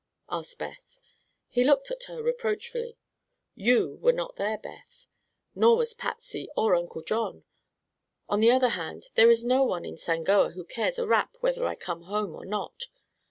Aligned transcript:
asked 0.31 0.57
Beth. 0.57 0.99
He 1.47 1.63
looked 1.63 1.91
at 1.91 2.05
her 2.05 2.23
reproachfully. 2.23 2.97
"You 3.53 3.97
were 4.01 4.11
not 4.11 4.35
there, 4.35 4.57
Beth; 4.57 5.05
nor 5.53 5.77
was 5.77 5.93
Patsy, 5.93 6.49
or 6.57 6.73
Uncle 6.73 7.03
John. 7.03 7.43
On 8.27 8.39
the 8.39 8.49
other 8.49 8.69
hand, 8.69 9.09
there 9.13 9.29
is 9.29 9.45
no 9.45 9.63
one 9.63 9.85
in 9.85 9.97
Sangoa 9.97 10.53
who 10.53 10.63
cares 10.65 10.97
a 10.97 11.05
rap 11.05 11.37
whether 11.41 11.67
I 11.67 11.75
come 11.75 12.05
home 12.05 12.33
or 12.33 12.45
not. 12.45 12.85